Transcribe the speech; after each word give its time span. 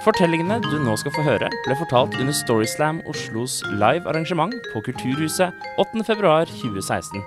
Fortellingene 0.00 0.56
du 0.64 0.78
nå 0.80 0.94
skal 0.96 1.12
få 1.12 1.20
høre, 1.26 1.50
ble 1.66 1.74
fortalt 1.76 2.14
under 2.16 2.32
Storyslam 2.32 3.02
Oslos 3.10 3.58
live 3.68 4.08
arrangement 4.08 4.54
på 4.72 4.80
Kulturhuset 4.86 5.52
8.2.2016. 5.82 7.20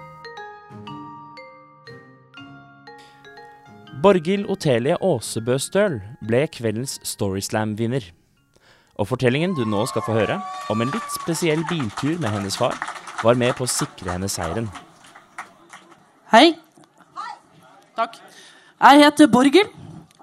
Borghild 4.02 4.50
Otelie 4.50 4.98
Aasebø 4.98 5.60
Støl 5.62 6.00
ble 6.26 6.48
kveldens 6.50 6.98
Storyslam-vinner. 7.06 8.10
Og 8.98 9.12
fortellingen 9.12 9.54
du 9.54 9.68
nå 9.70 9.86
skal 9.94 10.08
få 10.08 10.18
høre, 10.18 10.40
om 10.74 10.82
en 10.82 10.90
litt 10.98 11.14
spesiell 11.14 11.62
biltur 11.70 12.18
med 12.18 12.34
hennes 12.34 12.58
far, 12.58 12.74
var 13.22 13.38
med 13.38 13.54
på 13.54 13.68
å 13.68 13.70
sikre 13.70 14.16
henne 14.16 14.32
seieren. 14.34 14.66
Hei. 16.34 16.58
Takk. 17.94 18.18
Jeg 18.82 19.06
heter 19.06 19.30
Borghild. 19.30 19.70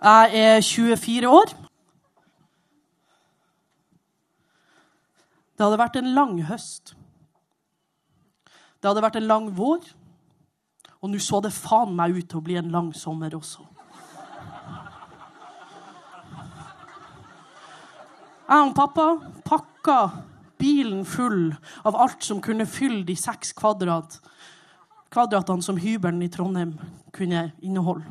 Jeg 0.03 0.47
er 0.51 0.63
24 0.67 1.31
år. 1.31 1.60
Det 5.61 5.67
hadde 5.67 5.77
vært 5.77 5.97
en 6.01 6.15
lang 6.17 6.39
høst. 6.49 6.95
Det 8.81 8.89
hadde 8.89 9.03
vært 9.05 9.19
en 9.19 9.27
lang 9.29 9.49
vår. 9.53 9.83
Og 11.05 11.11
nå 11.13 11.19
så 11.21 11.37
det 11.45 11.51
faen 11.53 11.91
meg 11.99 12.15
ut 12.17 12.31
til 12.33 12.39
å 12.39 12.45
bli 12.47 12.55
en 12.57 12.71
lang 12.73 12.87
sommer 12.97 13.35
også. 13.37 13.67
Jeg 18.49 18.71
og 18.71 18.73
pappa 18.79 19.05
pakka 19.45 19.99
bilen 20.65 21.03
full 21.05 21.51
av 21.85 21.99
alt 22.07 22.25
som 22.25 22.41
kunne 22.41 22.65
fylle 22.65 23.03
de 23.05 23.19
seks 23.21 23.53
kvadrat, 23.59 24.17
kvadratene 25.13 25.67
som 25.67 25.77
hybelen 25.77 26.25
i 26.25 26.31
Trondheim 26.33 26.73
kunne 27.13 27.51
inneholde. 27.61 28.09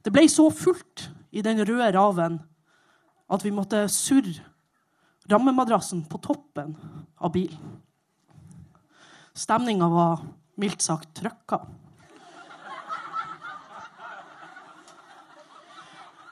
Det 0.00 0.14
ble 0.16 0.24
så 0.32 0.48
fullt 0.48 1.10
i 1.28 1.44
den 1.44 1.60
røde 1.60 1.92
raven 1.92 2.40
at 3.28 3.44
vi 3.44 3.52
måtte 3.52 3.84
surre 3.92 4.48
rammemadrassen 5.32 6.04
på 6.08 6.20
toppen 6.22 6.74
av 7.18 7.32
bilen. 7.34 7.78
Stemninga 9.34 9.88
var 9.88 10.26
mildt 10.60 10.84
sagt 10.84 11.14
trøkka. 11.16 11.62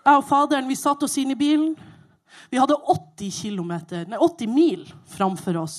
Jeg 0.01 0.17
og 0.17 0.27
faderen 0.27 0.69
vi 0.69 0.77
satte 0.79 1.07
oss 1.07 1.17
inn 1.21 1.33
i 1.33 1.39
bilen. 1.39 1.73
Vi 2.51 2.59
hadde 2.59 2.77
80, 2.77 3.31
kilometer, 3.31 4.07
nei, 4.11 4.19
80 4.19 4.51
mil 4.51 4.85
framfor 5.09 5.61
oss 5.61 5.79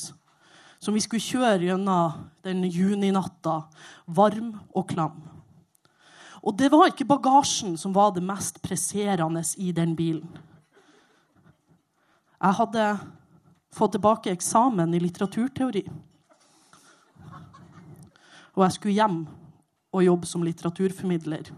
som 0.82 0.96
vi 0.98 1.02
skulle 1.04 1.22
kjøre 1.22 1.68
gjennom 1.68 2.22
den 2.42 2.64
juninatta, 2.66 3.60
varm 4.10 4.56
og 4.74 4.88
klam. 4.90 5.20
Og 6.42 6.56
det 6.58 6.72
var 6.74 6.90
ikke 6.90 7.06
bagasjen 7.06 7.76
som 7.78 7.94
var 7.94 8.16
det 8.16 8.24
mest 8.26 8.58
presserende 8.66 9.44
i 9.62 9.70
den 9.78 9.94
bilen. 9.98 10.26
Jeg 12.42 12.58
hadde 12.58 12.86
fått 13.70 13.92
tilbake 13.94 14.32
eksamen 14.34 14.96
i 14.98 15.00
litteraturteori. 15.04 15.84
Og 18.58 18.64
jeg 18.66 18.76
skulle 18.76 18.96
hjem 18.96 19.20
og 19.92 20.06
jobbe 20.06 20.30
som 20.30 20.42
litteraturformidler. 20.44 21.52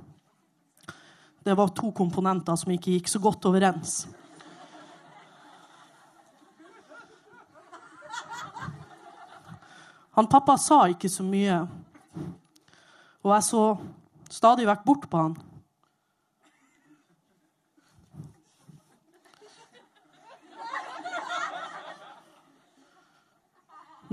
Det 1.43 1.55
var 1.55 1.71
to 1.75 1.93
komponenter 1.95 2.59
som 2.59 2.75
ikke 2.75 2.97
gikk 2.97 3.07
så 3.11 3.21
godt 3.23 3.47
overens. 3.47 4.03
Han 10.13 10.27
pappa 10.29 10.57
sa 10.61 10.83
ikke 10.91 11.09
så 11.09 11.23
mye, 11.25 11.63
og 13.23 13.31
jeg 13.33 13.45
så 13.47 13.63
stadig 14.29 14.67
vekk 14.69 14.83
bort 14.85 15.07
på 15.09 15.23
han. 15.23 15.39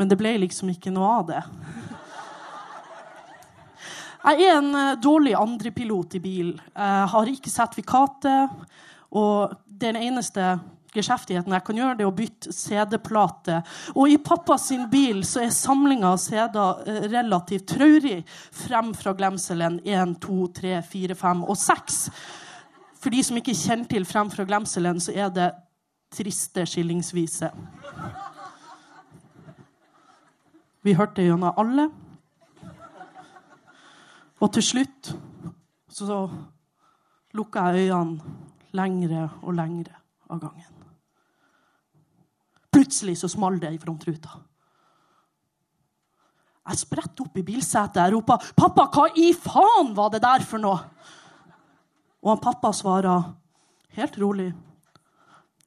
Men 0.00 0.08
det 0.08 0.16
ble 0.16 0.32
liksom 0.40 0.72
ikke 0.72 0.92
noe 0.94 1.12
av 1.20 1.26
det. 1.28 1.40
Jeg 4.20 4.44
er 4.46 4.58
en 4.58 4.74
eh, 4.76 4.98
dårlig 5.00 5.34
andrepilot 5.36 6.16
i 6.16 6.20
bil. 6.24 6.50
Jeg 6.56 7.08
har 7.12 7.28
ikke 7.28 7.52
sertifikatet. 7.52 8.54
Og 9.16 9.52
den 9.80 9.98
eneste 10.00 10.54
geskjeftigheten 10.94 11.52
jeg 11.54 11.64
kan 11.66 11.78
gjøre, 11.78 11.96
det 11.98 12.04
er 12.04 12.10
å 12.10 12.16
bytte 12.16 12.52
CD-plate. 12.54 13.60
Og 13.92 14.08
i 14.08 14.18
pappas 14.24 14.70
bil 14.90 15.20
så 15.28 15.44
er 15.44 15.52
samlinga 15.54 16.14
av 16.14 16.20
CD-er 16.22 16.84
eh, 16.88 17.08
relativt 17.12 17.68
traurig 17.74 18.22
frem 18.64 18.94
fra 18.96 19.12
glemselen 19.16 19.82
1, 19.84 20.16
2, 20.24 20.38
3, 20.62 20.76
4, 20.94 21.18
5 21.26 21.44
og 21.44 21.60
6. 21.60 22.00
For 23.00 23.12
de 23.12 23.20
som 23.24 23.36
ikke 23.40 23.56
kjenner 23.56 23.88
til 23.88 24.04
Frem 24.08 24.32
fra 24.32 24.44
glemselen, 24.44 25.00
så 25.00 25.12
er 25.16 25.30
det 25.32 25.52
triste 26.12 26.66
skillingsvise. 26.68 27.48
Vi 30.82 30.94
hørte 30.96 31.24
gjennom 31.24 31.58
alle. 31.60 31.88
Og 34.40 34.52
til 34.54 34.64
slutt 34.64 35.12
så 35.92 36.20
lukka 37.36 37.66
jeg 37.74 37.90
øynene 37.90 38.36
lengre 38.72 39.26
og 39.42 39.54
lengre 39.58 39.98
av 40.30 40.40
gangen. 40.40 40.76
Plutselig 42.70 43.18
så 43.20 43.28
small 43.28 43.58
det 43.60 43.74
i 43.74 43.80
frontruta. 43.82 44.38
Jeg 46.70 46.78
spretter 46.84 47.26
opp 47.26 47.38
i 47.40 47.42
bilsetet 47.42 47.98
og 48.04 48.12
roper 48.14 48.52
'Pappa, 48.54 48.86
hva 48.94 49.08
i 49.18 49.32
faen 49.34 49.94
var 49.96 50.10
det 50.10 50.22
der 50.22 50.44
for 50.46 50.58
noe?' 50.58 50.84
Og 52.22 52.28
han 52.30 52.40
pappa 52.40 52.72
svarer 52.72 53.34
helt 53.96 54.18
rolig 54.18 54.54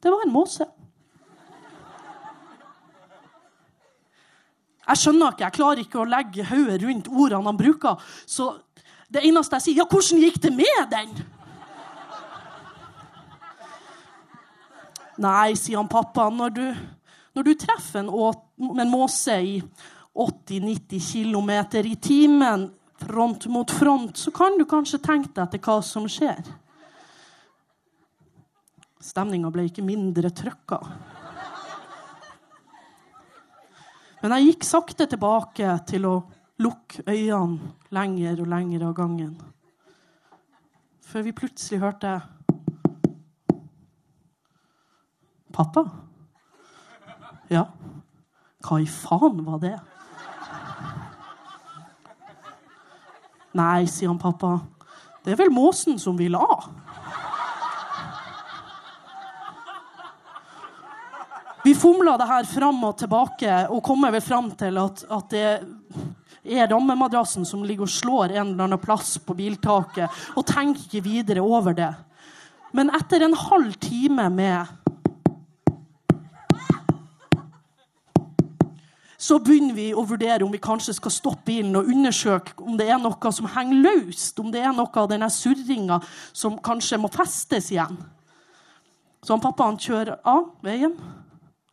'Det 0.01 0.11
var 0.11 0.21
en 0.25 0.33
måse'. 0.33 0.82
Jeg 4.83 4.99
skjønner 4.99 5.31
ikke, 5.31 5.45
jeg 5.45 5.55
klarer 5.55 5.81
ikke 5.83 6.01
å 6.01 6.09
legge 6.09 6.45
hodet 6.49 6.81
rundt 6.83 7.07
ordene 7.07 7.47
han 7.47 7.59
bruker. 7.59 8.01
Så 8.27 8.49
det 9.13 9.23
eneste 9.23 9.59
jeg 9.59 9.67
sier, 9.67 9.79
ja, 9.79 9.87
hvordan 9.87 10.23
gikk 10.23 10.41
det 10.43 10.51
med 10.57 10.83
den? 10.91 11.13
Nei, 15.23 15.53
sier 15.55 15.77
han 15.77 15.91
pappa, 15.91 16.25
når 16.33 16.55
du, 16.55 16.65
når 17.37 17.45
du 17.47 17.53
treffer 17.61 18.01
en, 18.01 18.09
en, 18.09 18.89
måse 18.89 19.35
i 19.45 19.59
80-90 20.17 21.05
km 21.13 21.51
i 21.85 21.95
timen 22.01 22.67
front 23.03 23.45
mot 23.53 23.71
front, 23.71 24.17
så 24.17 24.33
kan 24.33 24.57
du 24.57 24.65
kanskje 24.69 25.01
tenke 25.03 25.31
deg 25.35 25.45
etter 25.45 25.61
hva 25.63 25.77
som 25.85 26.09
skjer. 26.09 26.41
Stemninga 29.03 29.51
ble 29.53 29.67
ikke 29.69 29.85
mindre 29.85 30.31
trøkka. 30.33 30.79
Men 34.23 34.37
jeg 34.37 34.53
gikk 34.53 34.63
sakte 34.63 35.05
tilbake 35.11 35.67
til 35.89 36.05
å 36.07 36.13
lukke 36.63 37.03
øynene 37.11 37.73
lenger 37.91 38.39
og 38.39 38.47
lenger 38.53 38.85
av 38.87 38.93
gangen. 38.95 39.33
Før 41.03 41.25
vi 41.25 41.33
plutselig 41.35 41.81
hørte 41.83 42.13
Pappa? 45.53 45.83
Ja. 47.51 47.67
Hva 48.63 48.79
i 48.81 48.87
faen 48.89 49.43
var 49.45 49.59
det? 49.61 49.75
Nei, 53.53 53.83
sier 53.85 54.09
han 54.09 54.17
pappa. 54.17 54.55
Det 55.21 55.35
er 55.35 55.43
vel 55.43 55.53
måsen 55.53 55.99
som 56.01 56.17
vil 56.17 56.39
av. 56.39 56.71
fomla 61.83 62.17
det 62.17 62.29
her 62.29 62.45
fram 62.47 62.83
og 62.87 62.97
tilbake 63.01 63.55
og 63.67 63.83
kommer 63.83 64.13
vel 64.13 64.23
fram 64.23 64.51
til 64.55 64.77
at, 64.79 65.03
at 65.11 65.33
det 65.33 65.47
er 66.43 66.69
rammemadrassen 66.71 67.43
som 67.47 67.63
ligger 67.67 67.87
og 67.87 67.91
slår 67.91 68.31
en 68.31 68.53
eller 68.53 68.67
annen 68.67 68.79
plass 68.79 69.17
på 69.19 69.35
biltaket, 69.35 70.11
og 70.37 70.47
tenker 70.47 70.85
ikke 70.85 71.03
videre 71.03 71.43
over 71.43 71.75
det. 71.75 71.91
Men 72.73 72.91
etter 72.95 73.25
en 73.25 73.35
halv 73.37 73.75
time 73.83 74.29
med 74.33 74.71
så 79.23 79.37
begynner 79.39 79.75
vi 79.75 79.89
å 79.95 80.03
vurdere 80.07 80.43
om 80.43 80.51
vi 80.51 80.59
kanskje 80.63 80.95
skal 80.97 81.13
stoppe 81.15 81.47
bilen 81.47 81.77
og 81.79 81.87
undersøke 81.87 82.57
om 82.63 82.75
det 82.79 82.89
er 82.91 82.99
noe 82.99 83.31
som 83.31 83.47
henger 83.53 83.83
løst, 83.85 84.39
om 84.39 84.51
det 84.51 84.63
er 84.63 84.75
noe 84.75 84.91
av 84.99 85.11
denne 85.11 85.29
surringa 85.31 85.99
som 86.31 86.57
kanskje 86.63 86.99
må 86.99 87.11
festes 87.11 87.69
igjen. 87.71 87.99
Så 89.23 89.31
han 89.35 89.43
pappa 89.43 89.67
han 89.69 89.79
kjører 89.79 90.17
av 90.27 90.49
veien. 90.65 90.97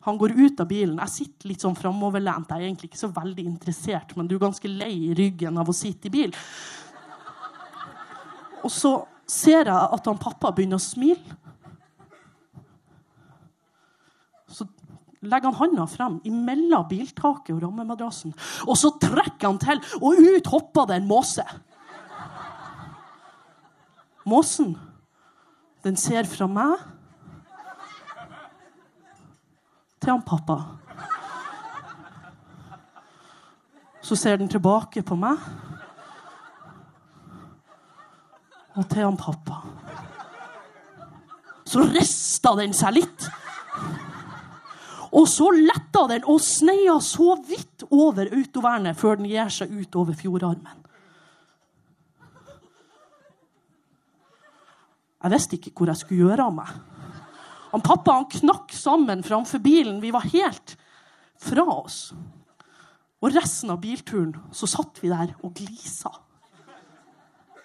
Han 0.07 0.17
går 0.19 0.33
ut 0.33 0.61
av 0.63 0.69
bilen. 0.71 0.97
Jeg 1.05 1.13
sitter 1.13 1.51
litt 1.51 1.65
sånn 1.65 1.77
framoverlent. 1.77 2.49
Jeg 2.49 2.63
er 2.63 2.69
egentlig 2.71 2.89
ikke 2.91 3.03
så 3.03 3.11
veldig 3.13 3.45
interessert, 3.45 4.15
men 4.17 4.29
du 4.29 4.39
er 4.39 4.47
ganske 4.47 4.71
lei 4.73 4.95
i 5.11 5.17
ryggen 5.17 5.61
av 5.61 5.69
å 5.69 5.77
sitte 5.77 6.09
i 6.09 6.15
bil. 6.15 6.33
Og 8.65 8.73
så 8.73 8.95
ser 9.29 9.69
jeg 9.69 9.77
at 9.77 10.09
han 10.09 10.21
pappa 10.21 10.53
begynner 10.57 10.81
å 10.81 10.85
smile. 10.85 11.37
Så 14.51 14.67
legger 15.21 15.51
han 15.51 15.59
handa 15.59 15.87
frem 15.91 16.17
imellom 16.29 16.87
biltaket 16.89 17.53
og 17.55 17.61
rammemadrassen. 17.67 18.33
Og 18.67 18.79
så 18.81 18.95
trekker 19.01 19.51
han 19.51 19.61
til, 19.61 19.83
og 20.01 20.17
ut 20.17 20.49
hopper 20.55 20.89
det 20.89 21.01
en 21.01 21.11
måse. 21.11 21.45
Måsen, 24.29 24.75
den 25.85 25.97
ser 26.01 26.25
fra 26.29 26.49
meg 26.49 26.81
til 30.01 30.15
han 30.15 30.25
pappa. 30.27 30.57
Så 34.01 34.17
ser 34.17 34.41
den 34.41 34.49
tilbake 34.49 35.05
på 35.07 35.19
meg 35.21 35.39
og 38.81 38.87
til 38.89 39.05
han 39.05 39.19
pappa. 39.21 39.61
Så 41.69 41.85
rista 41.93 42.55
den 42.59 42.73
seg 42.75 42.97
litt. 42.97 43.29
Og 45.11 45.27
så 45.29 45.51
letta 45.55 46.07
den 46.11 46.27
og 46.31 46.39
sneia 46.43 46.97
så 47.03 47.35
vidt 47.47 47.85
over 47.91 48.31
autovernet 48.31 48.99
før 48.99 49.19
den 49.19 49.29
gir 49.31 49.51
seg 49.53 49.73
ut 49.75 49.99
over 49.99 50.17
fjordarmen. 50.17 50.77
Jeg 55.21 55.33
visste 55.35 55.59
ikke 55.59 55.75
hvor 55.77 55.91
jeg 55.91 56.01
skulle 56.01 56.31
gjøre 56.31 56.47
av 56.47 56.55
meg. 56.57 56.71
Han 57.71 57.85
pappa 57.87 58.17
han 58.19 58.29
knakk 58.31 58.75
sammen 58.75 59.23
framfor 59.23 59.63
bilen. 59.63 60.01
Vi 60.03 60.11
var 60.15 60.27
helt 60.33 60.77
fra 61.41 61.65
oss. 61.71 62.11
Og 63.21 63.35
resten 63.35 63.71
av 63.73 63.81
bilturen 63.83 64.33
så 64.57 64.69
satt 64.71 64.99
vi 65.03 65.13
der 65.13 65.35
og 65.45 65.55
glisa. 65.59 66.13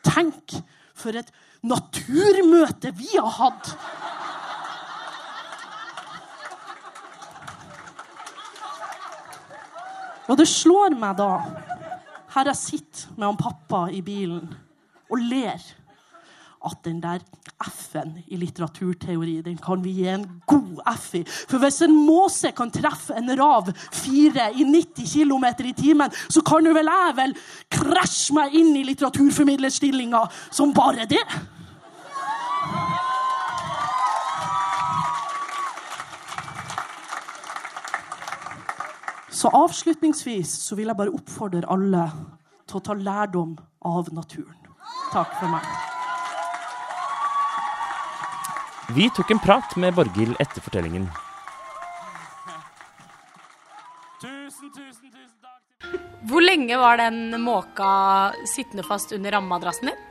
Tenk 0.06 0.58
for 0.96 1.16
et 1.18 1.32
naturmøte 1.66 2.92
vi 2.96 3.10
har 3.16 3.32
hatt! 3.40 3.74
Og 10.26 10.40
det 10.40 10.48
slår 10.50 10.96
meg 10.98 11.20
da, 11.20 11.32
her 12.34 12.50
jeg 12.50 12.58
sitter 12.58 13.12
med 13.14 13.28
han 13.28 13.38
pappa 13.38 13.84
i 13.94 14.02
bilen 14.06 14.48
og 15.06 15.20
ler, 15.22 15.62
at 16.66 16.80
den 16.88 16.98
der 17.04 17.22
F-en 17.70 18.14
i 18.28 18.38
litteraturteori 18.40 19.40
den 19.46 19.58
kan 19.62 19.82
vi 19.84 19.94
gi 20.00 20.08
en 20.12 20.26
god 20.48 20.82
F 20.94 21.08
i. 21.20 21.24
For 21.26 21.62
hvis 21.62 21.82
en 21.86 21.96
måse 21.96 22.52
kan 22.56 22.72
treffe 22.74 23.16
en 23.18 23.32
rav 23.40 23.72
fire 23.94 24.52
i 24.54 24.68
90 24.68 25.10
km 25.14 25.46
i 25.66 25.74
timen, 25.78 26.14
så 26.30 26.44
kan 26.46 26.66
jo 26.66 26.76
vel 26.76 26.92
jeg 26.92 27.18
vel 27.18 27.36
krasje 27.74 28.36
meg 28.38 28.56
inn 28.58 28.74
i 28.78 28.86
litteraturformidlerstillinga 28.92 30.26
som 30.50 30.74
bare 30.76 31.08
det. 31.10 31.24
Så 39.36 39.50
avslutningsvis 39.54 40.50
så 40.64 40.76
vil 40.76 40.88
jeg 40.90 40.98
bare 40.98 41.14
oppfordre 41.14 41.68
alle 41.70 42.06
til 42.66 42.80
å 42.80 42.86
ta 42.88 42.96
lærdom 42.98 43.58
av 43.86 44.10
naturen. 44.16 44.58
Takk 45.12 45.36
for 45.42 45.52
meg. 45.52 45.95
Vi 48.94 49.10
tok 49.10 49.32
en 49.32 49.40
prat 49.40 49.76
med 49.76 49.94
Borghild 49.94 50.36
etter 50.40 50.62
fortellingen. 50.62 51.08
Tusen, 54.22 54.70
tusen, 54.76 55.10
tusen 55.10 55.40
takk. 55.42 56.02
Hvor 56.30 56.46
lenge 56.46 56.78
var 56.78 56.98
den 57.02 57.42
måka 57.42 57.88
sittende 58.54 58.86
fast 58.86 59.12
under 59.12 59.34
rammemadrassen 59.34 59.90
din? 59.90 60.05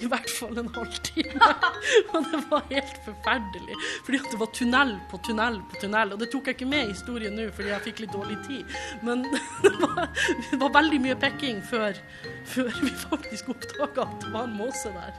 I 0.00 0.08
hvert 0.10 0.30
fall 0.38 0.58
en 0.60 0.68
halvtime. 0.74 1.50
Og 2.12 2.26
det 2.30 2.40
var 2.50 2.64
helt 2.70 2.98
forferdelig. 3.04 3.78
Fordi 4.06 4.20
at 4.20 4.28
det 4.32 4.40
var 4.40 4.50
tunnel 4.56 4.92
på 5.10 5.20
tunnel 5.28 5.60
på 5.70 5.80
tunnel. 5.82 6.12
Og 6.14 6.20
det 6.20 6.30
tok 6.32 6.50
jeg 6.50 6.58
ikke 6.58 6.70
med 6.70 6.84
i 6.84 6.92
historien 6.92 7.36
nå, 7.38 7.48
fordi 7.56 7.72
jeg 7.72 7.84
fikk 7.88 8.04
litt 8.04 8.14
dårlig 8.14 8.38
tid. 8.46 8.76
Men 9.06 9.24
det 9.64 9.72
var, 9.80 10.02
det 10.50 10.60
var 10.60 10.74
veldig 10.80 11.00
mye 11.06 11.18
pekking 11.22 11.62
før, 11.70 11.98
før 12.52 12.70
vi 12.82 12.92
faktisk 13.06 13.52
oppdaga 13.54 14.06
at 14.06 14.26
det 14.26 14.34
var 14.34 14.50
en 14.50 14.58
måse 14.58 14.92
der. 14.94 15.16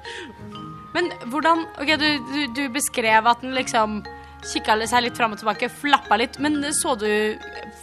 Men 0.96 1.12
hvordan 1.32 1.66
Ok, 1.78 1.90
du, 2.00 2.08
du, 2.32 2.40
du 2.58 2.64
beskrev 2.74 3.28
at 3.30 3.42
den 3.44 3.54
liksom 3.58 4.02
kikka 4.48 4.76
seg 4.88 5.04
litt 5.06 5.18
fram 5.18 5.34
og 5.36 5.42
tilbake, 5.42 5.70
flappa 5.72 6.18
litt. 6.20 6.38
Men 6.44 6.60
så 6.76 6.96
du, 7.00 7.08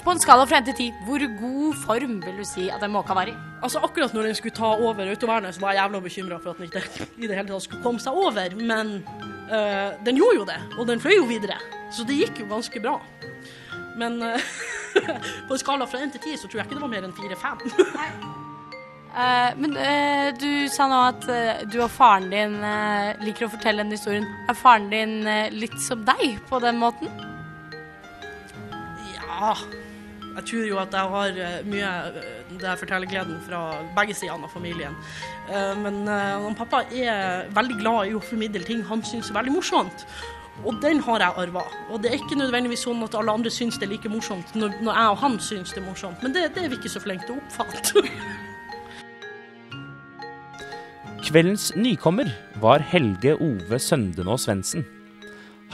på 0.05 0.13
en 0.13 0.23
skala 0.23 0.47
fra 0.49 0.61
1 0.63 0.71
til 0.71 0.79
10, 0.91 1.03
hvor 1.07 1.25
god 1.41 1.81
form 1.85 2.19
vil 2.25 2.41
du 2.41 2.45
si 2.49 2.69
at 2.73 2.83
den 2.85 2.95
måke 2.95 3.17
var 3.17 3.31
i? 3.31 3.37
Altså 3.65 3.83
Akkurat 3.85 4.15
når 4.17 4.29
den 4.29 4.39
skulle 4.39 4.57
ta 4.57 4.75
over 4.75 5.09
autovernet, 5.09 5.57
så 5.57 5.65
var 5.65 5.75
jeg 5.75 5.83
jævla 5.83 6.03
bekymra 6.05 6.41
for 6.43 6.53
at 6.53 6.61
den 6.61 6.69
ikke 6.69 7.09
i 7.17 7.29
det 7.29 7.37
hele 7.39 7.49
tatt 7.49 7.67
skulle 7.67 7.85
komme 7.85 8.03
seg 8.03 8.17
over. 8.25 8.57
Men 8.61 8.95
øh, 9.49 9.91
den 10.07 10.21
gjorde 10.21 10.41
jo 10.41 10.47
det, 10.49 10.61
og 10.79 10.89
den 10.89 11.01
fløy 11.01 11.19
jo 11.19 11.29
videre. 11.31 11.59
Så 11.93 12.07
det 12.09 12.21
gikk 12.21 12.45
jo 12.45 12.51
ganske 12.53 12.81
bra. 12.85 12.99
Men 13.99 14.23
øh, 14.23 14.55
på 15.49 15.55
en 15.55 15.63
skala 15.63 15.89
fra 15.89 16.03
1 16.05 16.17
til 16.17 16.33
10 16.33 16.43
så 16.43 16.49
tror 16.49 16.63
jeg 16.63 16.71
ikke 16.71 16.81
det 16.81 16.87
var 16.87 16.97
mer 16.97 17.07
enn 17.07 17.17
4-5. 17.17 18.44
Eh, 19.15 19.51
men 19.57 19.77
eh, 19.79 20.33
du 20.35 20.67
sa 20.75 20.89
nå 20.91 20.97
at 21.07 21.27
eh, 21.31 21.63
du 21.71 21.79
og 21.85 21.93
faren 21.95 22.27
din 22.33 22.57
liker 23.23 23.47
å 23.47 23.53
fortelle 23.53 23.85
den 23.85 23.95
historien. 23.95 24.27
Er 24.51 24.59
faren 24.59 24.91
din 24.91 25.21
litt 25.55 25.77
som 25.83 26.03
deg 26.07 26.41
på 26.49 26.59
den 26.65 26.81
måten? 26.83 27.13
Ja 29.15 29.55
Jeg 30.35 30.45
tror 30.49 30.67
jo 30.67 30.79
at 30.83 30.95
jeg 30.95 31.11
har 31.13 31.39
mye 31.71 31.91
Det 32.15 32.23
det 32.59 32.59
forteller 32.59 32.81
fortellergleden 32.81 33.41
fra 33.47 33.61
begge 33.95 34.17
sidene 34.19 34.49
av 34.49 34.51
familien. 34.51 34.95
Men 35.83 36.07
han 36.09 36.55
pappa 36.59 36.85
er 36.91 37.47
veldig 37.55 37.77
glad 37.81 38.11
i 38.11 38.15
å 38.15 38.23
formidle 38.23 38.63
ting 38.67 38.83
han 38.89 39.03
syns 39.07 39.31
er 39.31 39.39
veldig 39.39 39.55
morsomt. 39.55 40.07
Og 40.63 40.79
den 40.83 41.03
har 41.03 41.23
jeg 41.23 41.39
arva. 41.45 41.65
Og 41.91 42.03
det 42.03 42.13
er 42.13 42.23
ikke 42.23 42.39
nødvendigvis 42.39 42.87
sånn 42.87 43.03
at 43.07 43.15
alle 43.19 43.35
andre 43.35 43.51
syns 43.51 43.79
det 43.79 43.89
er 43.89 43.95
like 43.97 44.11
morsomt 44.11 44.55
når 44.55 44.79
jeg 44.91 45.13
og 45.13 45.23
han 45.23 45.39
syns 45.43 45.75
det 45.75 45.83
er 45.83 45.89
morsomt, 45.89 46.23
men 46.23 46.35
det, 46.35 46.49
det 46.55 46.65
er 46.65 46.73
vi 46.73 46.79
ikke 46.79 46.95
så 46.95 47.03
flinke 47.03 47.27
til 47.29 47.39
å 47.39 47.43
oppfatte. 47.43 48.07
Kveldens 51.35 51.73
nykommer 51.75 52.29
var 52.63 52.79
Helge 52.79 53.33
Ove 53.43 53.79
Søndenå 53.83 54.37
Svendsen. 54.39 54.85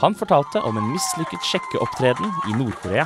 Han 0.01 0.15
fortalte 0.17 0.57
om 0.65 0.77
en 0.79 0.87
mislykket 0.89 1.43
sjekkeopptreden 1.45 2.31
i 2.49 2.55
Nord-Korea. 2.57 3.05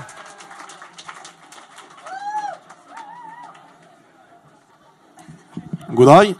God 5.97 6.07
dag. 6.07 6.31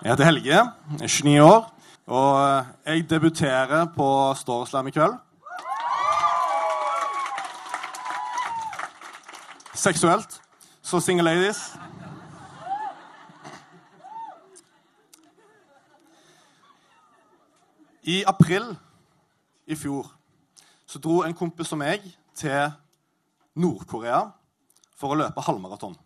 Jeg 0.00 0.10
heter 0.14 0.24
Helge, 0.24 0.48
jeg 0.48 0.64
er 1.02 1.12
29 1.12 1.42
år, 1.44 1.68
og 2.06 2.64
jeg 2.86 3.10
debuterer 3.10 3.84
på 3.96 4.08
Storeslam 4.40 4.88
i 4.88 4.94
kveld. 4.96 5.18
Seksuelt. 9.74 10.40
Så 10.82 11.00
single 11.00 11.28
ladies. 11.28 11.66
I 18.08 18.22
april 18.26 18.70
i 19.68 19.76
fjor 19.76 20.06
så 20.88 21.00
dro 21.02 21.20
en 21.26 21.36
kompis 21.36 21.68
som 21.68 21.80
meg 21.82 22.04
til 22.38 22.70
Nord-Korea 23.60 24.22
for 24.96 25.12
å 25.12 25.18
løpe 25.18 25.42
halvmaraton. 25.44 25.96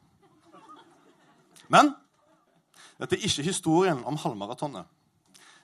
Men 1.71 1.93
dette 2.99 3.15
er 3.15 3.27
ikke 3.29 3.45
historien 3.47 4.01
om 4.09 4.19
halvmaratonet. 4.19 4.89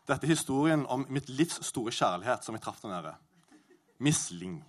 Dette 0.07 0.29
er 0.29 0.33
historien 0.33 0.85
om 0.87 1.03
mitt 1.11 1.27
livs 1.29 1.59
store 1.67 1.93
kjærlighet 1.93 2.47
som 2.47 2.55
jeg 2.55 2.63
traff 2.65 2.79
der 2.85 2.95
nede. 2.95 3.15
Miss 3.99 4.29
Ling. 4.31 4.61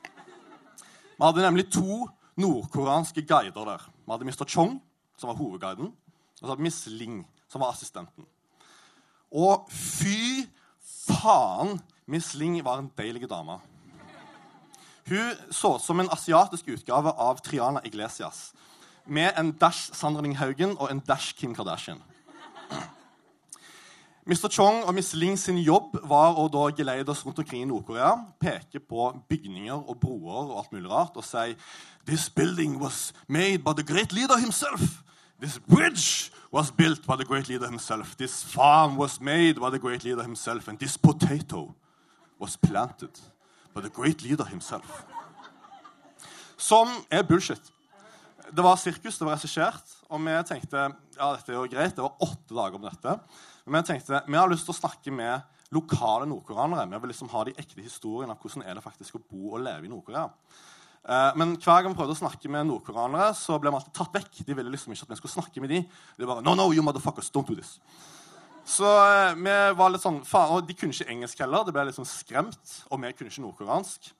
Vi 0.00 1.20
hadde 1.20 1.44
nemlig 1.44 1.66
to 1.68 2.06
nordkoreanske 2.40 3.26
guider 3.28 3.68
der. 3.68 3.84
Vi 4.06 4.14
hadde 4.14 4.30
Mr. 4.30 4.46
Chong, 4.48 4.78
som 5.20 5.28
var 5.28 5.36
hovedguiden, 5.36 5.92
og 5.92 6.40
så 6.40 6.54
hadde 6.54 6.64
Miss 6.64 6.86
Ling, 6.88 7.26
som 7.48 7.60
var 7.60 7.74
assistenten. 7.74 8.24
Og 9.30 9.68
fy 9.68 10.48
faen, 11.10 11.80
Miss 12.06 12.34
Ling 12.34 12.58
var 12.64 12.78
en 12.78 12.90
deilig 12.98 13.28
dame. 13.30 13.58
Hun 15.10 15.34
så 15.50 15.74
ut 15.74 15.82
som 15.82 16.00
en 16.00 16.10
asiatisk 16.12 16.68
utgave 16.68 17.12
av 17.12 17.40
Triana 17.42 17.80
Iglesias. 17.84 18.52
Med 19.06 19.32
en 19.38 19.52
dash 19.52 19.90
Sandra 19.96 20.22
Ling 20.22 20.36
Haugen 20.38 20.76
og 20.78 20.90
en 20.90 21.02
dash 21.06 21.34
Kim 21.34 21.54
Kardashian. 21.54 22.02
Mr. 24.26 24.48
Chong 24.52 24.84
og 24.84 24.94
Miss 24.94 25.14
Ling 25.14 25.38
sin 25.38 25.58
jobb 25.58 25.96
var 26.06 26.36
å 26.38 26.44
da 26.52 26.68
oss 27.10 27.24
rundt 27.26 27.38
omkring 27.38 27.62
i 27.62 27.66
Nord-Korea, 27.66 28.12
peke 28.38 28.78
på 28.78 29.08
bygninger 29.28 29.74
og 29.74 29.96
broer 29.98 30.50
og 30.52 30.58
alt 30.58 30.72
mulig 30.72 30.90
rart 30.90 31.16
og 31.16 31.24
si 31.24 31.56
This 32.06 32.28
building 32.28 32.78
was 32.80 33.12
made 33.26 33.64
by 33.64 33.72
the 33.72 33.82
great 33.82 34.12
leader 34.12 34.36
himself. 34.36 35.02
This 35.40 35.58
bridge 35.58 36.30
was 36.52 36.70
built 36.70 37.06
by 37.06 37.16
the 37.16 37.24
great 37.24 37.48
leader 37.48 37.66
himself. 37.66 38.16
This 38.16 38.42
farm 38.42 38.96
was 38.96 39.20
made 39.20 39.58
by 39.58 39.70
the 39.70 39.78
great 39.78 40.04
leader 40.04 40.22
himself. 40.22 40.68
And 40.68 40.78
this 40.78 40.98
potato 40.98 41.74
was 42.38 42.56
planted 42.56 43.18
by 43.74 43.80
the 43.80 43.88
great 43.88 44.22
leader 44.22 44.44
himself. 44.44 45.04
Som 46.56 46.88
er 47.10 47.22
bullshit. 47.22 47.72
Det 48.52 48.62
var 48.62 48.76
sirkus, 48.76 49.18
det 49.18 49.24
var 49.24 49.38
regissert, 49.38 49.92
og 50.10 50.20
vi 50.26 50.34
tenkte 50.44 50.80
ja, 51.16 51.28
dette 51.36 51.52
er 51.52 51.56
jo 51.56 51.68
greit, 51.70 51.94
det 51.94 52.02
var 52.02 52.24
åtte 52.26 52.56
dager 52.56 52.76
om 52.76 52.84
dette. 52.84 53.14
Men 53.64 53.80
vi 53.80 53.92
tenkte 53.92 54.20
vi 54.26 54.36
har 54.36 54.50
lyst 54.50 54.66
til 54.68 54.74
å 54.74 54.80
snakke 54.80 55.14
med 55.14 55.46
lokale 55.72 56.26
nordkoreanere. 56.28 56.88
Vi 56.90 57.00
vil 57.00 57.12
liksom 57.14 57.30
ha 57.32 57.46
de 57.46 57.54
ekte 57.56 57.80
historiene 57.80 58.34
av 58.34 58.42
hvordan 58.42 58.66
er 58.66 58.76
det 58.76 58.84
faktisk 58.84 59.16
å 59.16 59.22
bo 59.22 59.54
og 59.54 59.64
leve 59.64 59.86
i 59.86 59.92
Nord-Korea. 59.92 60.26
Eh, 61.08 61.32
men 61.40 61.56
hver 61.56 61.82
gang 61.82 61.94
vi 61.94 61.98
prøvde 61.98 62.14
å 62.16 62.20
snakke 62.20 62.50
med 62.52 62.68
nordkoreanere, 62.68 63.32
så 63.38 63.56
ble 63.60 63.72
vi 63.72 63.80
alltid 63.80 63.96
tatt 63.96 64.16
vekk. 64.18 64.40
De 64.46 64.56
ville 64.56 64.72
liksom 64.72 64.92
ikke 64.94 65.08
at 65.08 65.14
vi 65.14 65.20
skulle 65.22 65.36
snakke 65.38 65.64
med 65.64 65.72
de. 65.72 65.82
De 66.18 66.28
bare, 66.28 66.44
no, 66.44 66.54
no, 66.58 66.70
you 66.74 66.84
motherfuckers, 66.84 67.32
don't 67.32 67.48
do 67.48 67.56
this. 67.56 67.78
Så 68.68 68.86
eh, 68.86 69.36
vi 69.40 69.54
var 69.78 69.92
litt 69.92 70.04
sånn, 70.04 70.20
faen, 70.28 70.56
og 70.58 70.66
De 70.68 70.76
kunne 70.76 70.94
ikke 70.94 71.08
engelsk 71.10 71.40
heller. 71.42 71.64
Det 71.66 71.74
ble 71.74 71.86
litt 71.88 71.98
sånn 71.98 72.08
skremt. 72.08 72.74
Og 72.90 73.00
vi 73.00 73.14
kunne 73.16 73.32
ikke 73.32 73.46
nordkoreansk. 73.46 74.10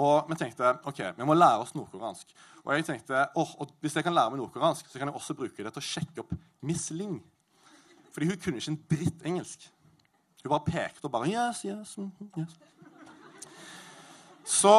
Og 0.00 0.30
vi 0.30 0.38
tenkte 0.38 0.76
ok, 0.86 1.02
vi 1.18 1.26
må 1.26 1.34
lære 1.36 1.64
oss 1.64 1.74
nordkoreansk. 1.74 2.32
Og 2.62 2.72
jeg 2.76 2.86
tenkte, 2.86 3.24
og 3.40 3.72
hvis 3.82 3.96
jeg 3.98 4.06
kan 4.06 4.14
lære 4.14 4.32
meg 4.32 4.40
nordkoreansk, 4.42 4.88
så 4.88 5.00
kan 5.00 5.10
jeg 5.10 5.16
også 5.18 5.36
bruke 5.36 5.64
det 5.64 5.72
til 5.74 5.82
å 5.82 5.86
sjekke 5.86 6.22
opp 6.22 6.34
Miss 6.66 6.90
Ling. 6.94 7.18
Fordi 8.14 8.28
hun 8.30 8.40
kunne 8.42 8.60
ikke 8.60 8.74
en 8.74 8.82
dritt 8.90 9.24
engelsk. 9.26 9.66
Hun 10.42 10.52
bare 10.52 10.66
pekte 10.66 11.08
og 11.08 11.14
bare 11.14 11.28
yes, 11.30 11.64
yes, 11.66 11.96
mhm, 11.98 12.30
yes. 12.38 12.54
Så 14.50 14.72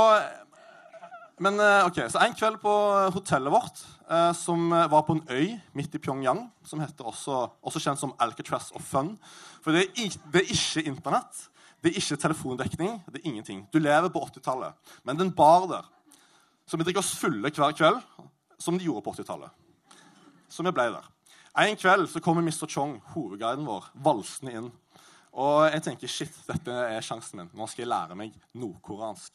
men 1.41 1.57
eh, 1.59 1.85
ok, 1.87 2.03
så 2.13 2.21
En 2.21 2.35
kveld 2.37 2.59
på 2.61 2.73
hotellet 3.15 3.53
vårt, 3.53 3.83
eh, 4.07 4.31
som 4.37 4.69
var 4.69 5.05
på 5.07 5.17
en 5.17 5.23
øy 5.29 5.55
midt 5.77 5.95
i 5.97 6.01
Pyongyang, 6.01 6.45
som 6.63 6.83
heter 6.83 7.07
også, 7.09 7.47
også 7.65 7.81
kjent 7.81 8.01
som 8.01 8.13
Alcatraz 8.21 8.69
of 8.77 8.85
Fun 8.85 9.15
For 9.63 9.73
det 9.73 9.87
er, 9.89 10.19
det 10.33 10.43
er 10.43 10.53
ikke 10.53 10.85
Internett, 10.89 11.47
det 11.81 11.91
er 11.91 11.97
ikke 11.97 12.19
telefondekning, 12.21 12.99
det 13.09 13.21
er 13.21 13.27
ingenting. 13.29 13.65
Du 13.73 13.79
lever 13.81 14.09
på 14.13 14.21
80-tallet. 14.21 14.93
Men 15.03 15.17
det 15.17 15.25
er 15.25 15.29
en 15.31 15.35
bar 15.35 15.65
der. 15.69 15.87
Så 16.69 16.77
vi 16.77 16.85
drikker 16.85 17.01
oss 17.01 17.17
fulle 17.17 17.49
hver 17.49 17.73
kveld, 17.73 17.97
som 18.61 18.77
de 18.77 18.85
gjorde 18.85 19.01
på 19.05 19.13
80-tallet. 19.17 19.49
Så 20.49 20.63
vi 20.63 20.73
ble 20.75 20.91
der. 20.93 21.09
En 21.57 21.75
kveld 21.75 22.05
så 22.07 22.21
kommer 22.23 22.45
Mr. 22.45 22.67
Chong, 22.69 22.99
hovedguiden 23.15 23.65
vår, 23.67 23.89
valsende 24.05 24.53
inn. 24.55 24.69
Og 25.31 25.65
jeg 25.71 25.83
tenker 25.83 26.11
shit, 26.11 26.37
dette 26.47 26.71
er 26.71 27.03
sjansen 27.03 27.41
min. 27.41 27.49
Nå 27.55 27.67
skal 27.67 27.85
jeg 27.85 27.91
lære 27.91 28.17
meg 28.19 28.35
nordkoreansk. 28.53 29.33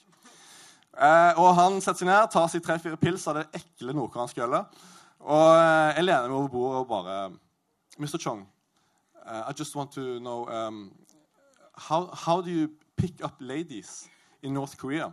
Eh, 0.96 1.32
og 1.36 1.50
han 1.58 1.76
setter 1.84 2.00
seg 2.00 2.08
ned, 2.08 2.30
tar 2.32 2.46
seg 2.48 2.62
tre-fire 2.64 2.96
pils 3.00 3.26
av 3.28 3.36
det 3.36 3.46
ekle 3.58 3.92
nordkoreanske 3.96 4.40
ølet. 4.46 4.78
Og 5.26 5.50
eh, 5.52 5.98
jeg 5.98 6.06
lener 6.06 6.30
meg 6.30 6.38
over 6.38 6.52
bordet 6.54 6.80
og 6.80 6.88
bare 6.88 7.16
Mr. 8.00 8.16
Chong, 8.20 8.46
uh, 9.24 9.44
I 9.48 9.52
just 9.56 9.76
want 9.76 9.92
to 9.92 10.18
know 10.20 10.44
um, 10.48 10.90
how, 11.88 12.10
how 12.12 12.40
do 12.40 12.50
you 12.50 12.68
pick 12.96 13.22
up 13.24 13.40
ladies 13.40 14.08
in 14.42 14.52
North 14.54 14.76
Korea? 14.76 15.10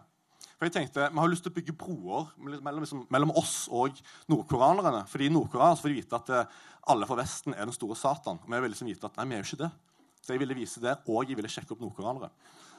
For 0.57 0.67
jeg 0.67 0.73
tenkte, 0.75 1.09
Vi 1.11 1.19
har 1.19 1.31
lyst 1.31 1.43
til 1.43 1.51
å 1.51 1.55
bygge 1.55 1.75
broer 1.75 2.27
mellom, 2.39 2.83
liksom, 2.83 3.05
mellom 3.11 3.31
oss 3.39 3.67
og 3.71 3.99
nordkoreanerne. 4.31 5.05
Fordi 5.11 5.27
i 5.27 5.31
får 5.33 5.87
de 5.89 5.95
vite 5.95 6.15
at 6.15 6.51
alle 6.87 7.07
fra 7.07 7.17
Vesten 7.19 7.55
er 7.55 7.65
den 7.65 7.75
store 7.75 7.95
Satan. 7.95 8.39
Og 8.43 8.51
vi 8.51 8.59
vil 8.59 8.71
liksom 8.71 8.87
vite 8.87 9.07
at 9.07 9.17
nei, 9.17 9.25
vi 9.27 9.35
er 9.35 9.43
jo 9.43 9.49
ikke 9.49 9.63
det. 9.63 9.71
Så 10.23 10.33
jeg 10.33 10.39
ville 10.39 10.55
vise 10.55 10.79
det, 10.79 10.97
og 11.07 11.27
jeg 11.27 11.35
ville 11.35 11.51
sjekke 11.51 11.75
opp 11.75 11.81
nordkoreanere. 11.83 12.29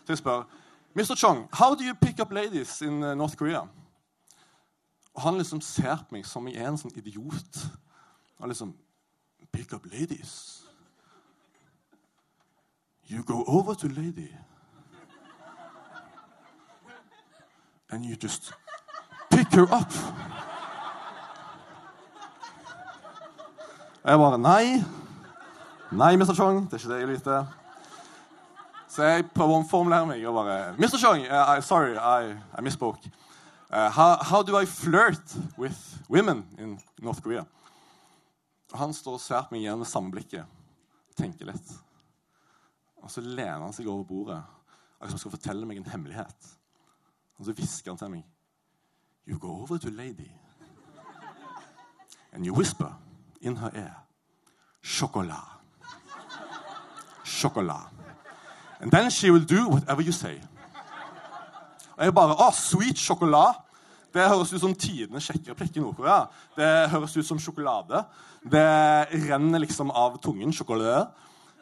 Så 0.04 0.14
jeg 0.14 0.20
spør 0.20 0.46
Mr. 0.95 1.17
Chong, 1.17 1.49
how 1.53 1.75
do 1.75 1.85
you 1.85 1.95
pick 1.95 2.21
up 2.21 2.33
ladies 2.33 2.81
in 2.83 3.03
uh, 3.03 3.15
North 3.15 3.37
Korea? 3.37 3.67
Og 5.15 5.23
han 5.23 5.39
liksom 5.39 5.61
ser 5.61 5.97
på 5.97 6.15
meg 6.15 6.27
som 6.27 6.47
jeg 6.49 6.59
er 6.59 6.69
en 6.69 6.79
sånn 6.79 6.95
idiot. 6.99 7.61
Og 8.39 8.49
liksom 8.51 8.75
Pick 9.55 9.73
up 9.73 9.87
ladies? 9.87 10.65
You 13.07 13.23
go 13.23 13.45
over 13.47 13.75
to 13.75 13.87
lady. 13.87 14.35
And 17.91 18.05
you 18.05 18.17
just 18.17 18.53
pick 19.31 19.53
her 19.55 19.63
up. 19.63 19.93
Og 24.03 24.11
jeg 24.11 24.19
bare 24.19 24.39
Nei. 24.39 24.83
Nei, 25.93 26.17
Mr. 26.17 26.35
Chong. 26.35 26.65
Det 26.71 26.73
er 26.73 26.83
ikke 26.83 26.95
det 26.95 27.01
jeg 27.01 27.09
vite. 27.09 27.63
Så 28.95 29.03
jeg 29.03 29.25
prøver 29.35 29.57
å 29.57 29.59
omformulere 29.59 30.07
meg 30.07 30.21
og 30.31 30.37
bare 30.37 30.57
Mr. 30.79 31.01
Chong, 31.03 31.25
uh, 31.27 31.57
I, 31.57 31.63
sorry, 31.67 31.97
I, 31.99 32.37
I 32.55 32.63
misspoke. 32.63 33.11
Uh, 33.67 33.89
how, 33.91 34.19
how 34.23 34.43
do 34.47 34.55
I 34.55 34.67
flirt 34.71 35.35
with 35.59 35.75
women 36.09 36.45
in 36.59 36.77
North 37.03 37.23
Korea? 37.23 37.43
Og 38.71 38.79
han 38.79 38.95
står 38.95 39.17
og 39.17 39.23
ser 39.23 39.49
på 39.49 39.57
meg 39.57 39.65
igjen 39.65 39.81
med 39.81 39.91
samme 39.91 40.15
blikket. 40.15 40.47
Tenker 41.19 41.51
litt. 41.51 41.73
Og 43.03 43.11
så 43.11 43.25
lener 43.25 43.65
han 43.65 43.75
seg 43.75 43.89
over 43.91 44.07
bordet, 44.07 44.39
akkurat 45.01 45.11
som 45.11 45.19
han 45.19 45.23
skal 45.25 45.35
fortelle 45.35 45.67
meg 45.67 45.81
en 45.81 45.91
hemmelighet. 45.91 46.53
Og 47.41 47.49
så 47.49 47.57
hvisker 47.59 47.91
han 47.91 47.99
til 47.99 48.13
meg. 48.15 48.23
You 49.27 49.41
go 49.43 49.57
over 49.65 49.79
to 49.83 49.91
lady. 49.91 50.31
And 52.31 52.47
you 52.47 52.55
whisper 52.55 52.95
in 53.43 53.59
her 53.59 53.75
ear. 53.75 53.99
Chocolat. 54.83 55.59
Chocolat. 57.25 57.94
And 58.85 58.93
then 58.93 59.11
she 59.11 59.31
will 59.31 59.45
do 59.45 59.69
whatever 59.69 60.03
you 60.03 60.12
say. 60.12 60.37
Og 61.97 62.05
jeg 62.05 62.12
bare 62.14 62.35
Å, 62.37 62.50
sweet 62.53 63.00
sjokolade. 63.00 63.55
Det 64.12 64.26
høres 64.29 64.53
ut 64.53 64.61
som 64.61 64.75
tidenes 64.76 65.25
sjekkereplikk 65.25 65.79
i 65.79 65.83
Nord-Korea. 65.83 66.26
Det 66.55 66.69
høres 66.93 67.17
ut 67.17 67.26
som 67.26 67.41
sjokolade. 67.41 68.03
Det 68.45 68.67
renner 69.25 69.64
liksom 69.64 69.88
av 69.88 70.21
tungen. 70.23 70.53
Sjokolade. 70.53 71.07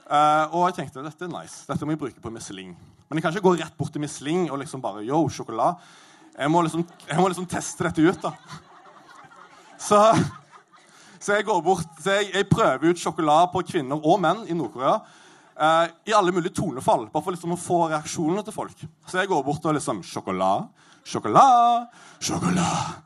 Uh, 0.03 0.51
og 0.51 0.67
jeg 0.67 0.81
tenkte 0.81 1.07
dette 1.07 1.29
er 1.29 1.31
nice. 1.31 1.63
Dette 1.69 1.87
må 1.87 1.95
jeg 1.95 2.03
bruke 2.03 2.25
på 2.25 2.35
Misling. 2.35 2.75
Men 3.07 3.21
jeg 3.21 3.25
kan 3.25 3.37
ikke 3.37 3.47
gå 3.47 3.55
rett 3.63 3.79
bort 3.79 3.95
til 3.95 4.03
Misling 4.03 4.51
og 4.51 4.59
liksom 4.65 4.83
bare 4.83 5.07
Yo, 5.07 5.23
sjokolade. 5.31 5.79
Jeg 6.35 6.51
må 6.51 6.67
liksom, 6.67 6.83
jeg 7.07 7.23
må 7.23 7.31
liksom 7.31 7.47
teste 7.47 7.87
dette 7.87 8.03
ut, 8.03 8.27
da. 8.27 8.35
Så, 9.79 10.03
så 11.23 11.39
jeg 11.39 11.47
går 11.47 11.63
bort 11.63 12.01
så 12.03 12.19
jeg, 12.19 12.33
jeg 12.35 12.51
prøver 12.51 12.91
ut 12.91 13.01
sjokolade 13.01 13.53
på 13.55 13.63
kvinner 13.69 14.03
og 14.03 14.19
menn 14.27 14.43
i 14.49 14.59
Nord-Korea. 14.59 14.99
Eh, 15.57 15.87
I 16.09 16.15
alle 16.17 16.35
mulige 16.35 16.55
tonefall, 16.57 17.09
bare 17.13 17.25
for 17.25 17.35
liksom 17.35 17.55
å 17.57 17.61
få 17.61 17.81
reaksjonene 17.93 18.45
til 18.47 18.57
folk. 18.57 18.85
Så 19.07 19.21
jeg 19.21 19.31
går 19.31 19.43
bort 19.47 19.65
og 19.67 19.77
liksom 19.77 20.03
Sjokolade, 20.07 20.69
sjokolade, 21.05 21.89
sjokolade, 22.21 23.01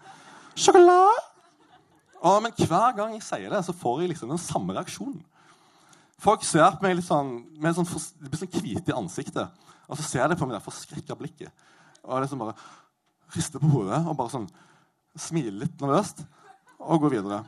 sjokolade. 0.55 1.25
Og, 2.27 2.43
men 2.43 2.55
hver 2.57 2.95
gang 2.97 3.15
jeg 3.15 3.25
sier 3.27 3.53
det, 3.53 3.63
så 3.67 3.75
får 3.77 4.03
jeg 4.03 4.15
liksom 4.15 4.33
den 4.33 4.41
samme 4.43 4.75
reaksjonen. 4.77 5.21
Folk 6.23 6.45
ser 6.49 6.71
på 6.79 6.87
meg 6.87 6.97
litt 6.97 7.07
sånn, 7.07 7.43
med 7.61 7.77
sånn, 7.77 7.89
de 8.23 8.31
blir 8.31 8.41
sånn 8.41 8.55
hvite 8.57 8.93
i 8.93 8.97
ansiktet. 8.97 9.67
Og 9.87 9.99
så 9.99 10.07
ser 10.07 10.31
de 10.31 10.39
på 10.39 10.49
meg 10.49 10.57
det 10.57 10.65
forskrekka 10.65 11.17
blikket. 11.19 11.67
Og 12.07 12.23
liksom 12.23 12.41
bare 12.41 12.57
rister 13.35 13.63
på 13.63 13.69
hodet 13.71 14.01
og 14.07 14.17
bare 14.17 14.33
sånn 14.33 14.49
smiler 15.19 15.65
litt 15.65 15.83
nervøst 15.83 16.23
og 16.79 17.05
går 17.05 17.17
videre. 17.19 17.43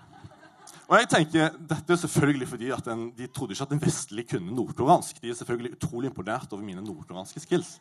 Og 0.89 0.97
jeg 0.97 1.09
tenker, 1.13 1.57
Dette 1.69 1.93
er 1.93 2.01
selvfølgelig 2.01 2.47
fordi 2.49 2.71
at 2.73 2.87
den, 2.89 3.11
de 3.17 3.27
trodde 3.27 3.53
ikke 3.53 3.67
at 3.67 3.73
en 3.77 3.83
vestlig 3.83 4.25
kunne 4.31 4.55
nordkoreansk. 4.57 5.21
De 5.23 5.29
er 5.31 5.35
selvfølgelig 5.37 5.75
utrolig 5.77 6.09
imponert 6.09 6.53
over 6.53 6.65
mine 6.65 6.85
nordkoreanske 6.85 7.41
skills. 7.45 7.75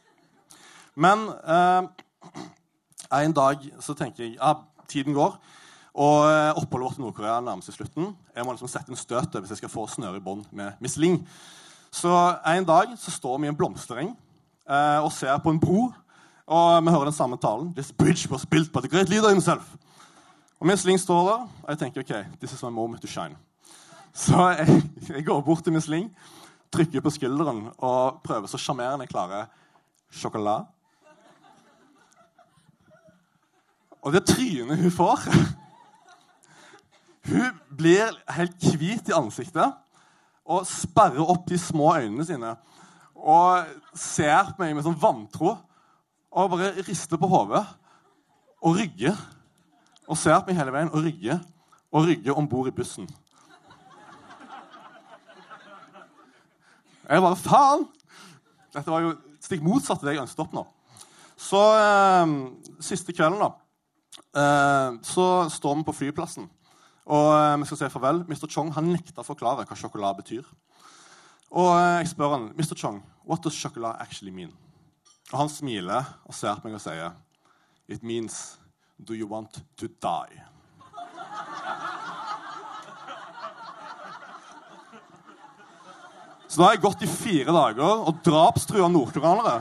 Men 0.96 1.30
eh, 1.30 1.88
en 3.24 3.36
dag 3.38 3.64
så 3.80 3.96
tenker 3.96 4.26
jeg 4.26 4.36
ja, 4.36 4.54
tiden 4.90 5.16
går, 5.16 5.38
og 5.94 6.18
eh, 6.28 6.52
oppholdet 6.60 6.90
vårt 6.90 7.00
i 7.00 7.06
Nord-Korea 7.06 7.40
nærmer 7.40 7.64
seg 7.64 7.78
slutten. 7.78 8.12
Jeg 8.36 8.46
må 8.46 8.52
liksom 8.58 8.74
sette 8.74 8.92
en 8.92 9.00
støtet 9.00 9.40
hvis 9.40 9.56
jeg 9.56 9.64
skal 9.64 9.72
få 9.72 9.88
snøre 9.88 10.20
i 10.20 10.26
bånd 10.28 10.44
med 10.52 10.76
Miss 10.84 11.00
Ling. 11.00 11.22
Så 11.96 12.12
en 12.44 12.68
dag 12.68 12.92
så 13.00 13.14
står 13.14 13.40
vi 13.40 13.48
i 13.48 13.54
en 13.54 13.58
blomstereng 13.58 14.12
eh, 14.68 15.00
og 15.00 15.14
ser 15.16 15.40
på 15.40 15.56
en 15.56 15.64
bro. 15.64 15.88
Og 16.48 16.84
vi 16.84 16.92
hører 16.92 17.08
den 17.08 17.16
samme 17.16 17.40
talen. 17.40 17.72
This 17.74 17.92
bridge 17.92 18.28
was 18.30 18.46
built 18.46 18.74
by 18.74 18.84
the 18.84 18.92
great 18.92 19.08
leader 19.10 19.32
himself. 19.32 19.78
Og 20.60 20.68
mens 20.68 20.86
Ling 20.86 21.00
står 21.00 21.28
der, 21.28 21.42
og 21.64 21.70
jeg 21.70 21.78
tenker 21.78 22.02
ok, 22.02 22.40
this 22.40 22.54
is 22.54 22.64
my 22.64 22.70
moment 22.74 23.02
to 23.02 23.08
shine. 23.08 23.38
Så 24.14 24.50
jeg, 24.50 24.82
jeg 25.10 25.26
går 25.26 25.42
bort 25.42 25.64
til 25.64 25.74
Miss 25.74 25.88
Ling, 25.88 26.10
trykker 26.74 27.02
på 27.02 27.14
skulderen 27.14 27.68
og 27.78 28.22
prøver 28.24 28.50
så 28.50 28.58
sjarmerende 28.58 29.06
jeg 29.06 29.14
klarer 29.14 29.46
sjokolade. 30.10 30.66
Og 34.02 34.14
det 34.14 34.26
trynet 34.26 34.80
hun 34.80 34.92
får 34.92 35.26
Hun 37.28 37.58
blir 37.78 38.14
helt 38.32 38.68
hvit 38.80 39.10
i 39.12 39.16
ansiktet 39.16 39.74
og 40.48 40.64
sperrer 40.66 41.28
opp 41.28 41.50
de 41.50 41.58
små 41.60 41.90
øynene 41.98 42.26
sine 42.26 42.54
og 43.18 43.68
ser 43.98 44.54
på 44.54 44.64
meg 44.64 44.78
med 44.78 44.86
sånn 44.86 45.00
vantro 45.02 45.58
og 46.32 46.54
bare 46.54 46.72
rister 46.88 47.20
på 47.20 47.28
hodet 47.28 47.66
og 48.64 48.78
rygger. 48.78 49.18
Og 50.08 50.18
ser 50.20 50.40
på 50.40 50.52
meg 50.52 50.60
hele 50.60 50.74
veien 50.74 50.92
og 50.92 51.04
rygger 51.04 51.42
og 51.92 52.08
rygger 52.08 52.38
om 52.40 52.48
bord 52.50 52.70
i 52.70 52.76
bussen. 52.76 53.08
Jeg 57.08 57.24
bare 57.24 57.40
Faen! 57.40 57.86
Dette 58.76 58.92
var 58.92 59.04
jo 59.04 59.14
stikk 59.44 59.64
motsatt 59.64 60.02
av 60.02 60.10
det 60.10 60.18
jeg 60.18 60.24
ønsket 60.26 60.44
opp 60.44 60.56
nå. 60.56 60.64
Så 61.40 61.62
eh, 61.78 62.34
siste 62.84 63.14
kvelden, 63.16 63.40
da, 63.40 63.52
eh, 64.42 64.98
så 65.08 65.28
står 65.54 65.80
vi 65.80 65.86
på 65.88 65.96
flyplassen. 65.96 66.50
Og 67.08 67.30
eh, 67.32 67.56
vi 67.62 67.68
skal 67.70 67.80
si 67.80 67.92
farvel. 67.94 68.24
Mr. 68.28 68.48
Chong 68.52 68.74
han 68.76 68.92
nekta 68.92 69.24
å 69.24 69.28
forklare 69.28 69.64
hva 69.68 69.78
sjokolade 69.80 70.20
betyr. 70.24 70.48
Og 71.56 71.72
eh, 71.78 72.02
jeg 72.02 72.12
spør 72.12 72.36
han, 72.36 72.50
Mr. 72.60 72.76
Chong, 72.76 73.00
what 73.24 73.44
does 73.44 73.56
chocolate 73.56 74.04
actually 74.04 74.34
mean? 74.36 74.52
Og 75.32 75.40
han 75.44 75.52
smiler 75.52 76.12
og 76.28 76.36
ser 76.36 76.60
på 76.60 76.68
meg 76.68 76.80
og 76.80 76.84
sier, 76.84 77.16
It 77.88 78.04
means 78.04 78.58
do 78.98 79.14
you 79.14 79.28
want 79.28 79.62
to 79.78 79.88
die? 79.88 80.44
Så 86.48 86.62
da 86.62 86.70
har 86.70 86.78
jeg 86.78 86.86
gått 86.86 87.04
i 87.04 87.10
fire 87.12 87.54
dager 87.54 88.08
og 88.08 88.22
drapstrua 88.26 88.88
nordkoreanere. 88.90 89.58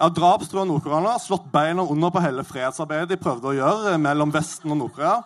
Jeg 0.00 0.06
har 0.06 0.12
drapstrua 0.16 0.62
nordkoreanere, 0.64 1.20
slått 1.20 1.48
beina 1.52 1.82
under 1.82 2.12
på 2.12 2.22
hele 2.24 2.44
fredsarbeidet 2.46 3.10
de 3.10 3.18
prøvde 3.20 3.50
å 3.50 3.56
gjøre 3.56 3.98
mellom 4.00 4.30
Vesten 4.32 4.72
og 4.72 4.78
Nord-Korea. 4.80 5.18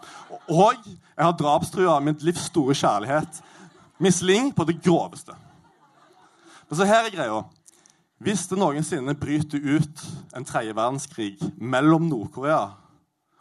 Og 0.51 0.81
jeg 0.89 1.21
har 1.21 1.37
drapstrua 1.39 1.99
mitt 2.03 2.25
livs 2.27 2.49
store 2.49 2.75
kjærlighet, 2.75 3.43
Miss 4.03 4.19
Ling, 4.27 4.51
på 4.55 4.67
det 4.67 4.81
groveste. 4.83 5.37
Men 6.67 6.79
så 6.79 6.89
her 6.89 7.07
er 7.07 7.15
greia. 7.15 7.45
Hvis 8.23 8.47
det 8.47 8.59
noensinne 8.61 9.16
bryter 9.18 9.59
ut 9.59 10.02
en 10.37 10.47
tredje 10.47 10.75
verdenskrig 10.76 11.35
mellom 11.59 12.06
Nord-Korea 12.06 12.76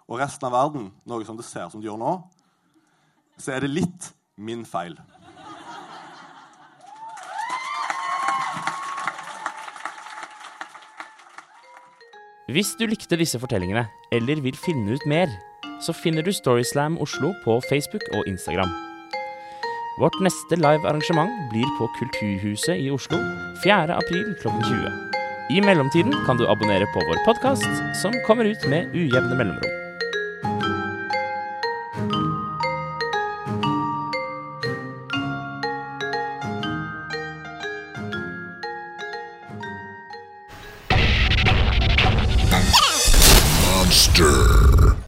og 0.10 0.18
resten 0.20 0.48
av 0.50 0.56
verden, 0.56 0.88
noe 1.06 1.26
som 1.28 1.38
det 1.38 1.46
ser 1.46 1.70
som 1.70 1.82
det 1.82 1.92
gjør 1.92 2.00
nå, 2.02 2.14
så 3.38 3.54
er 3.54 3.64
det 3.64 3.70
litt 3.74 4.10
min 4.38 4.66
feil. 4.66 4.98
Hvis 12.54 12.74
du 12.78 12.84
likte 12.90 13.18
disse 13.18 13.40
fortellingene, 13.40 13.86
eller 14.12 14.42
vil 14.44 14.58
finne 14.58 14.98
ut 14.98 15.06
mer, 15.10 15.32
så 15.82 15.94
finner 15.96 16.26
du 16.26 16.34
Storyslam 16.34 16.98
Oslo 17.02 17.32
på 17.46 17.62
Facebook 17.70 18.04
og 18.18 18.28
Instagram. 18.28 18.74
Vårt 19.98 20.20
neste 20.22 20.56
live 20.56 20.90
arrangement 20.90 21.50
blir 21.52 21.78
på 21.78 21.88
Kulturhuset 22.00 22.78
i 22.78 22.90
Oslo 22.90 23.18
4. 23.64 23.96
april 23.96 24.34
klokken 24.42 24.64
20. 24.64 25.58
I 25.58 25.62
mellomtiden 25.62 26.14
kan 26.26 26.38
du 26.38 26.48
abonnere 26.48 26.86
på 26.94 27.06
vår 27.10 27.26
podkast, 27.26 28.02
som 28.02 28.14
kommer 28.28 28.46
ut 28.46 28.68
med 28.68 28.90
ujevne 28.96 29.38
mellomrom. 29.38 29.83